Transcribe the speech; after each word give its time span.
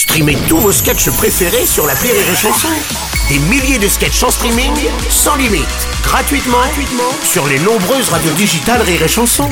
Streamez 0.00 0.38
tous 0.48 0.56
vos 0.56 0.72
sketchs 0.72 1.10
préférés 1.10 1.66
sur 1.66 1.86
la 1.86 1.92
Rire 1.92 2.14
et 2.14 2.34
Chanson. 2.34 2.68
Des 3.28 3.38
milliers 3.38 3.78
de 3.78 3.86
sketchs 3.86 4.22
en 4.22 4.30
streaming, 4.30 4.72
sans 5.10 5.36
limite, 5.36 5.66
gratuitement, 6.02 6.56
gratuitement 6.56 7.12
sur 7.22 7.46
les 7.46 7.58
nombreuses 7.58 8.08
radios 8.08 8.32
digitales 8.32 8.80
Rire 8.80 9.02
et 9.02 9.08
Chanson. 9.08 9.50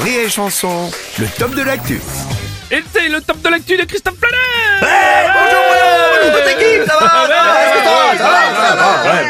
Rire 0.00 0.20
et 0.24 0.30
Chanson, 0.30 0.90
le 1.18 1.26
top 1.38 1.54
de 1.54 1.60
l'actu. 1.60 2.00
Et 2.70 2.82
c'est 2.90 3.10
le 3.10 3.20
top 3.20 3.42
de 3.42 3.50
l'actu 3.50 3.76
de 3.76 3.84
Christophe 3.84 4.16
Planet 4.16 4.38
bonjour 4.80 5.87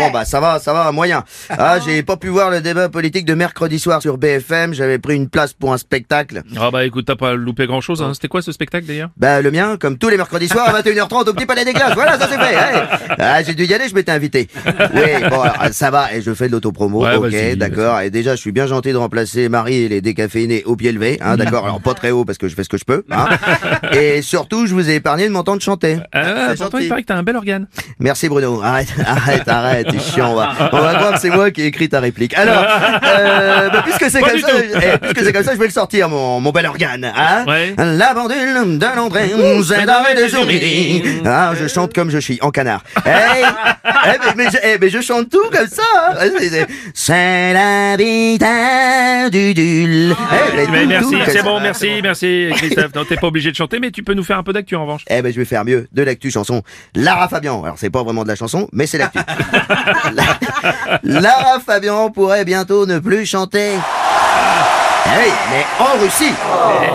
bon 0.08 0.18
bah 0.18 0.24
ça 0.24 0.40
va, 0.40 0.58
ça 0.58 0.72
va, 0.72 0.90
moyen. 0.92 1.24
Ah, 1.50 1.78
j'ai 1.84 2.02
pas 2.02 2.16
pu 2.16 2.28
voir 2.28 2.50
le 2.50 2.60
débat 2.60 2.88
politique 2.88 3.24
de 3.24 3.34
mercredi 3.34 3.78
soir 3.78 4.02
sur 4.02 4.18
BFM, 4.18 4.74
j'avais 4.74 4.98
pris 4.98 5.16
une 5.16 5.28
place 5.28 5.52
pour 5.52 5.72
un 5.72 5.78
spectacle. 5.78 6.42
Ah 6.58 6.70
bah 6.70 6.84
écoute, 6.84 7.06
t'as 7.06 7.16
pas 7.16 7.34
loupé 7.34 7.66
grand 7.66 7.80
chose, 7.80 8.02
hein. 8.02 8.12
c'était 8.14 8.28
quoi 8.28 8.42
ce 8.42 8.52
spectacle 8.52 8.86
d'ailleurs? 8.86 9.10
Bah 9.16 9.40
le 9.40 9.50
mien, 9.50 9.76
comme 9.78 9.98
tous 9.98 10.08
les 10.08 10.16
mercredis 10.16 10.48
soirs 10.48 10.68
à 10.74 10.80
21h30 10.82 11.28
au 11.28 11.32
Petit 11.34 11.46
Palais 11.46 11.64
des 11.64 11.72
Glaces, 11.72 11.94
voilà, 11.94 12.18
ça 12.18 12.28
c'est 12.30 12.38
fait. 12.38 12.54
ouais. 12.56 13.16
Ah, 13.18 13.42
j'ai 13.42 13.54
dû 13.54 13.64
y 13.64 13.74
aller, 13.74 13.88
je 13.88 13.94
m'étais 13.94 14.12
invité. 14.12 14.48
Oui, 14.66 15.28
bon, 15.30 15.40
alors, 15.40 15.56
ça 15.72 15.90
va, 15.90 16.12
et 16.14 16.22
je 16.22 16.32
fais 16.34 16.46
de 16.48 16.52
l'autopromo, 16.52 17.04
Ouais, 17.04 17.16
ok, 17.16 17.56
d'accord. 17.56 18.00
Et 18.00 18.10
déjà, 18.10 18.34
je 18.34 18.40
suis 18.40 18.52
bien 18.52 18.66
gentil 18.66 18.92
de 18.92 18.96
remplacer 18.96 19.48
Marie 19.48 19.82
et 19.84 19.88
les 19.88 20.00
décaféinés 20.00 20.62
au 20.64 20.76
pied 20.76 20.92
levé, 20.92 21.18
hein, 21.20 21.36
d'accord. 21.36 21.64
Alors 21.64 21.80
pas 21.80 21.94
très 21.94 22.10
haut 22.10 22.24
parce 22.24 22.38
que 22.38 22.48
je 22.48 22.54
fais 22.54 22.64
ce 22.64 22.68
que 22.68 22.78
je 22.78 22.84
peux, 22.84 23.04
hein. 23.10 23.26
Et 23.92 24.22
surtout, 24.22 24.66
je 24.66 24.74
vous 24.74 24.88
ai 24.90 24.94
épargné 24.96 25.26
de 25.26 25.32
m'entendre 25.32 25.60
chanter. 25.62 25.98
Ah, 26.12 26.48
C'est 26.50 26.56
pourtant 26.58 26.78
gentil. 26.78 26.84
il 26.84 26.88
paraît 26.88 27.02
que 27.02 27.06
t'as 27.08 27.16
un 27.16 27.22
bel 27.22 27.36
organe. 27.36 27.66
Merci 27.98 28.28
Bruno. 28.28 28.60
Arrête, 28.62 28.88
arrête, 29.06 29.48
arrête. 29.48 29.86
C'est 29.98 30.12
chiant. 30.14 30.32
On 30.32 30.34
va, 30.36 30.52
on 30.72 30.78
va 30.80 30.94
croire 30.94 31.12
que 31.14 31.20
c'est 31.20 31.30
moi 31.30 31.50
qui 31.50 31.62
ai 31.62 31.66
écrit 31.66 31.88
ta 31.88 32.00
réplique. 32.00 32.34
Alors, 32.36 32.64
euh, 33.04 33.68
bah, 33.70 33.82
puisque 33.84 34.10
c'est 34.10 34.20
comme 34.20 34.38
ça, 34.38 34.48
eh, 34.82 34.98
puisque 34.98 35.24
c'est 35.24 35.32
comme 35.32 35.44
ça, 35.44 35.52
je 35.54 35.58
vais 35.58 35.66
le 35.66 35.72
sortir 35.72 36.08
mon, 36.08 36.40
mon 36.40 36.50
bel 36.50 36.66
organe. 36.66 37.04
Hein 37.16 37.44
Ouais. 37.46 37.74
La 37.78 38.14
pendule 38.14 38.78
de 38.78 38.96
l'entrée, 38.96 39.30
c'est 39.66 39.84
d'arrêt 39.86 40.14
de 40.14 40.46
midi. 40.46 41.02
Ah, 41.24 41.52
je 41.58 41.66
chante 41.68 41.92
comme 41.94 42.10
je 42.10 42.18
suis 42.18 42.38
en 42.42 42.50
canard. 42.50 42.82
Hey, 43.04 43.44
eh, 43.44 44.08
mais, 44.36 44.44
mais 44.44 44.50
je, 44.50 44.58
eh, 44.62 44.78
mais 44.80 44.88
je 44.90 45.00
chante 45.00 45.28
tout 45.30 45.48
comme 45.52 45.66
ça. 45.68 45.82
hein. 46.12 46.28
C'est- 46.94 47.52
la 47.52 47.96
vitesse 47.96 49.30
du 49.30 49.54
dul. 49.54 50.14
Eh, 50.56 50.66
mais 50.70 50.86
merci, 50.86 51.14
c'est 51.28 51.42
bon, 51.42 51.60
merci, 51.60 52.00
merci 52.02 52.48
Christophe. 52.54 52.94
Non, 52.94 53.04
t'es 53.04 53.16
pas 53.16 53.26
obligé 53.26 53.50
de 53.50 53.56
chanter, 53.56 53.78
mais 53.80 53.90
tu 53.90 54.02
peux 54.02 54.14
nous 54.14 54.24
faire 54.24 54.38
un 54.38 54.42
peu 54.42 54.52
d'actu 54.52 54.76
en 54.76 54.82
revanche. 54.82 55.02
Eh 55.08 55.22
ben 55.22 55.32
je 55.32 55.38
vais 55.38 55.44
faire 55.44 55.64
mieux, 55.64 55.86
de 55.92 56.02
l'actu 56.02 56.30
chanson. 56.30 56.62
Lara 56.94 57.28
Fabian. 57.28 57.62
Alors 57.62 57.76
c'est 57.78 57.90
pas 57.90 58.02
vraiment 58.02 58.22
de 58.24 58.28
la 58.28 58.36
chanson, 58.36 58.68
mais 58.72 58.86
c'est 58.86 58.98
l'actu. 58.98 59.18
La- 60.14 61.20
Lara 61.20 61.60
Fabian 61.64 62.10
pourrait 62.10 62.44
bientôt 62.44 62.86
ne 62.86 62.98
plus 62.98 63.26
chanter. 63.26 63.72
Eh 65.10 65.24
oui, 65.24 65.32
mais 65.50 65.64
en 65.80 65.98
Russie. 66.02 66.34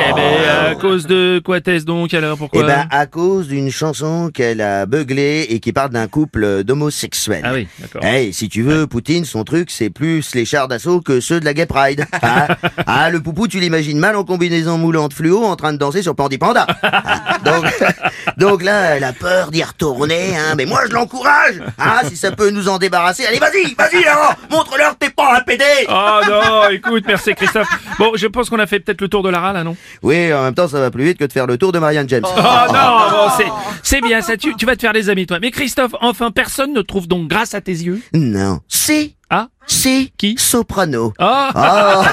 Eh 0.07 0.13
ben, 0.13 0.71
à 0.71 0.75
cause 0.75 1.07
de 1.07 1.41
quoi 1.43 1.61
t'es-ce 1.61 1.83
donc 1.83 2.13
alors 2.13 2.37
Pourquoi 2.37 2.61
Eh 2.61 2.65
ben 2.67 2.85
à 2.91 3.07
cause 3.07 3.47
d'une 3.47 3.71
chanson 3.71 4.29
qu'elle 4.31 4.61
a 4.61 4.85
beuglée 4.85 5.47
et 5.49 5.59
qui 5.59 5.73
parle 5.73 5.89
d'un 5.89 6.07
couple 6.07 6.63
d'homosexuels. 6.63 7.41
Ah 7.43 7.53
oui, 7.53 7.67
d'accord. 7.79 8.03
Hey, 8.03 8.31
si 8.31 8.49
tu 8.49 8.61
veux, 8.61 8.85
Poutine, 8.85 9.25
son 9.25 9.43
truc, 9.43 9.71
c'est 9.71 9.89
plus 9.89 10.35
les 10.35 10.45
chars 10.45 10.67
d'assaut 10.67 11.01
que 11.01 11.21
ceux 11.21 11.39
de 11.39 11.45
la 11.45 11.53
Gay 11.55 11.65
Pride. 11.65 12.05
Ah, 12.21 12.47
ah, 12.87 13.09
le 13.09 13.19
poupou, 13.21 13.47
tu 13.47 13.59
l'imagines 13.59 13.97
mal 13.99 14.15
en 14.15 14.23
combinaison 14.23 14.77
moulante 14.77 15.13
fluo 15.13 15.43
en 15.43 15.55
train 15.55 15.73
de 15.73 15.77
danser 15.77 16.01
sur 16.03 16.15
Pandi 16.15 16.37
Panda. 16.37 16.65
Ah, 16.83 17.32
donc, 17.43 17.65
donc 18.37 18.63
là, 18.63 18.95
elle 18.95 19.03
a 19.03 19.13
peur 19.13 19.51
d'y 19.51 19.63
retourner, 19.63 20.35
hein, 20.35 20.55
mais 20.55 20.65
moi 20.65 20.81
je 20.87 20.93
l'encourage. 20.93 21.61
Ah, 21.77 22.01
si 22.07 22.17
ça 22.17 22.31
peut 22.31 22.49
nous 22.49 22.69
en 22.69 22.77
débarrasser, 22.77 23.25
allez, 23.25 23.39
vas-y, 23.39 23.73
vas-y, 23.75 24.03
alors, 24.05 24.35
montre-leur 24.49 24.93
que 24.93 25.05
t'es 25.05 25.09
pas 25.09 25.37
un 25.37 25.41
pédé. 25.41 25.63
Oh 25.89 26.19
non, 26.27 26.69
écoute, 26.69 27.03
merci 27.07 27.33
Christophe. 27.35 27.67
Bon, 27.99 28.11
je 28.15 28.27
pense 28.27 28.49
qu'on 28.49 28.59
a 28.59 28.65
fait 28.67 28.79
peut-être 28.79 29.01
le 29.01 29.07
tour 29.07 29.23
de 29.23 29.29
Lara 29.29 29.53
là, 29.53 29.63
non? 29.63 29.75
Oui, 30.01 30.33
en 30.33 30.43
même 30.43 30.53
temps, 30.53 30.67
ça 30.67 30.79
va 30.79 30.91
plus 30.91 31.03
vite 31.03 31.17
que 31.17 31.25
de 31.25 31.33
faire 31.33 31.47
le 31.47 31.57
tour 31.57 31.71
de 31.71 31.79
Marianne 31.79 32.09
James. 32.09 32.23
Oh 32.25 32.41
non, 32.73 33.09
bon, 33.09 33.29
c'est, 33.37 33.47
c'est 33.83 34.01
bien 34.01 34.21
ça, 34.21 34.37
tu, 34.37 34.55
tu 34.55 34.65
vas 34.65 34.75
te 34.75 34.81
faire 34.81 34.93
des 34.93 35.09
amis 35.09 35.25
toi. 35.25 35.39
Mais 35.39 35.51
Christophe, 35.51 35.93
enfin, 36.01 36.31
personne 36.31 36.73
ne 36.73 36.81
trouve 36.81 37.07
donc 37.07 37.27
grâce 37.27 37.53
à 37.53 37.61
tes 37.61 37.71
yeux? 37.71 38.01
Non, 38.13 38.59
si, 38.67 39.15
Ah 39.29 39.47
si, 39.65 40.11
Qui 40.17 40.35
Soprano. 40.37 41.13
Ah 41.19 41.51
Oh, 41.55 42.03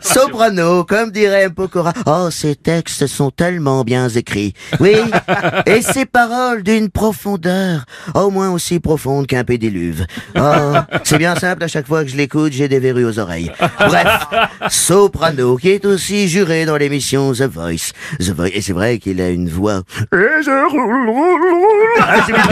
soprano, 0.00 0.84
comme 0.84 1.10
dirait 1.10 1.50
Pokora. 1.50 1.92
Oh, 2.06 2.28
ces 2.30 2.54
textes 2.56 3.06
sont 3.06 3.30
tellement 3.30 3.84
bien 3.84 4.08
écrits. 4.08 4.54
Oui, 4.80 4.96
et 5.66 5.82
ces 5.82 6.06
paroles 6.06 6.62
d'une 6.62 6.90
profondeur, 6.90 7.84
au 8.14 8.30
moins 8.30 8.50
aussi 8.50 8.80
profonde 8.80 9.26
qu'un 9.26 9.44
pédiluve. 9.44 10.06
Oh, 10.36 10.74
c'est 11.04 11.18
bien 11.18 11.34
simple, 11.36 11.64
à 11.64 11.68
chaque 11.68 11.86
fois 11.86 12.04
que 12.04 12.10
je 12.10 12.16
l'écoute, 12.16 12.52
j'ai 12.52 12.68
des 12.68 12.78
verrues 12.80 13.04
aux 13.04 13.18
oreilles. 13.18 13.52
Bref, 13.78 14.26
soprano, 14.68 15.56
qui 15.56 15.70
est 15.70 15.84
aussi 15.84 16.28
juré 16.28 16.64
dans 16.64 16.76
l'émission 16.76 17.32
The 17.32 17.42
Voice. 17.42 17.92
The 18.20 18.30
Voice, 18.30 18.50
et 18.54 18.60
c'est 18.62 18.72
vrai 18.72 18.98
qu'il 18.98 19.20
a 19.20 19.28
une 19.28 19.48
voix. 19.48 19.82
Et 20.12 20.42
je 20.42 20.70
roule, 20.70 21.08
roule, 21.10 21.40
roule. 21.52 22.00
Ah, 22.00 22.16
c'est 22.26 22.32
bien, 22.32 22.42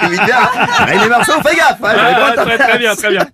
c'est 0.00 0.24
bien. 0.26 0.94
Et 0.94 0.98
les 0.98 1.08
morceaux, 1.08 1.40
fais 1.46 1.56
gaffe. 1.56 1.78
hein, 1.82 1.94
Ah, 1.94 2.32
très 2.58 2.78
bien, 2.78 2.94
très 2.96 3.10
bien. 3.10 3.26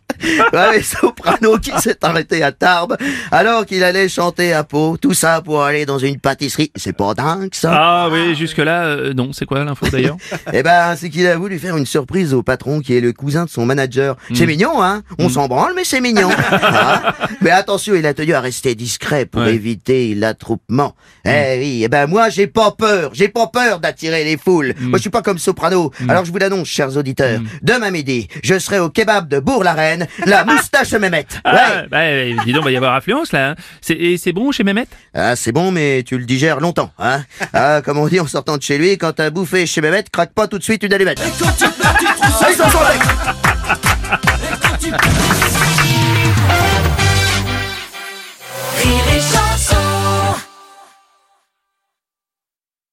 Ouais, 0.52 0.82
Soprano 0.82 1.58
qui 1.58 1.70
s'est 1.80 1.98
arrêté 2.02 2.42
à 2.42 2.52
Tarbes 2.52 2.96
alors 3.30 3.66
qu'il 3.66 3.82
allait 3.84 4.08
chanter 4.08 4.52
à 4.52 4.64
Pau. 4.64 4.96
Tout 5.00 5.14
ça 5.14 5.40
pour 5.42 5.62
aller 5.62 5.86
dans 5.86 5.98
une 5.98 6.18
pâtisserie. 6.18 6.70
C'est 6.76 6.96
pas 6.96 7.14
dingue, 7.14 7.50
ça? 7.52 7.70
Ah 7.74 8.08
oui, 8.10 8.34
jusque-là, 8.34 8.84
euh, 8.84 9.14
non, 9.14 9.32
c'est 9.32 9.46
quoi 9.46 9.64
l'info 9.64 9.86
d'ailleurs? 9.90 10.16
Eh 10.52 10.62
ben, 10.62 10.94
c'est 10.96 11.10
qu'il 11.10 11.26
a 11.26 11.36
voulu 11.36 11.58
faire 11.58 11.76
une 11.76 11.86
surprise 11.86 12.32
au 12.34 12.42
patron 12.42 12.80
qui 12.80 12.96
est 12.96 13.00
le 13.00 13.12
cousin 13.12 13.44
de 13.44 13.50
son 13.50 13.66
manager. 13.66 14.16
C'est 14.34 14.46
mignon, 14.46 14.82
hein? 14.82 15.02
On 15.18 15.28
s'en 15.28 15.46
branle, 15.48 15.72
mais 15.76 15.84
c'est 15.84 16.00
mignon. 16.00 16.30
Ah. 16.50 17.14
Mais 17.40 17.50
attention, 17.50 17.94
il 17.94 18.04
a 18.06 18.14
tenu 18.14 18.34
à 18.34 18.40
rester 18.40 18.74
discret 18.74 19.26
pour 19.26 19.42
Ouais. 19.42 19.54
éviter 19.54 20.14
l'attroupement. 20.14 20.94
Eh 21.24 21.58
oui, 21.58 21.80
eh 21.84 21.88
ben, 21.88 22.06
moi, 22.06 22.28
j'ai 22.30 22.46
pas 22.46 22.72
peur. 22.72 23.10
J'ai 23.14 23.28
pas 23.28 23.46
peur 23.46 23.78
d'attirer 23.78 24.24
les 24.24 24.36
foules. 24.36 24.74
Moi, 24.80 24.96
je 24.98 25.02
suis 25.02 25.10
pas 25.10 25.22
comme 25.22 25.38
Soprano. 25.38 25.92
Alors, 26.08 26.24
je 26.24 26.32
vous 26.32 26.38
l'annonce, 26.38 26.66
chers 26.68 26.96
auditeurs. 26.96 27.40
Demain 27.62 27.90
midi, 27.90 28.28
je 28.42 28.58
serai 28.58 28.78
au 28.80 28.88
kebab 28.88 29.28
de 29.28 29.38
Bourg-la-Reine, 29.38 30.06
la 30.26 30.44
moustache 30.44 30.92
Mémette. 30.92 31.34
Ouais. 31.44 31.52
Ah, 31.54 31.82
bah, 31.90 32.44
dis 32.44 32.52
donc, 32.52 32.64
va 32.64 32.70
y 32.70 32.76
avoir 32.76 32.94
affluence 32.94 33.32
là. 33.32 33.50
hein. 33.50 33.54
C'est, 33.80 33.94
et 33.94 34.18
c'est 34.18 34.32
bon 34.32 34.52
chez 34.52 34.64
Mehmet? 34.64 34.86
Ah, 35.14 35.36
c'est 35.36 35.52
bon, 35.52 35.70
mais 35.70 36.02
tu 36.06 36.18
le 36.18 36.24
digères 36.24 36.60
longtemps, 36.60 36.90
hein 36.98 37.22
Ah, 37.52 37.80
comme 37.84 37.98
on 37.98 38.08
dit 38.08 38.20
en 38.20 38.26
sortant 38.26 38.56
de 38.56 38.62
chez 38.62 38.78
lui, 38.78 38.98
quand 38.98 39.12
t'as 39.12 39.30
bouffé 39.30 39.66
chez 39.66 39.80
Mehmet, 39.80 40.04
craque 40.12 40.32
pas 40.32 40.48
tout 40.48 40.58
de 40.58 40.64
suite 40.64 40.82
une 40.82 40.92
allumette. 40.92 41.20
Allez, 41.20 42.54
ça, 42.54 42.68
ça, 42.68 42.70
ça. 42.70 42.78